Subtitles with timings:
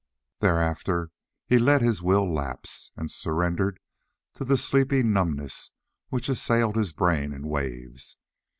[0.39, 1.11] Thereafter
[1.45, 3.79] he let his will lapse, and surrendered
[4.33, 5.69] to the sleepy numbness
[6.09, 8.17] which assailed his brain in waves.